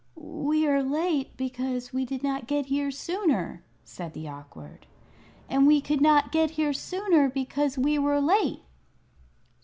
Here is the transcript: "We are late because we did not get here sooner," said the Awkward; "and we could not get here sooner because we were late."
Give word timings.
"We 0.17 0.65
are 0.65 0.81
late 0.81 1.37
because 1.37 1.93
we 1.93 2.05
did 2.05 2.23
not 2.23 2.47
get 2.47 2.65
here 2.65 2.89
sooner," 2.89 3.61
said 3.83 4.13
the 4.13 4.27
Awkward; 4.27 4.87
"and 5.47 5.67
we 5.67 5.79
could 5.79 6.01
not 6.01 6.31
get 6.31 6.49
here 6.57 6.73
sooner 6.73 7.29
because 7.29 7.77
we 7.77 7.99
were 7.99 8.19
late." 8.19 8.63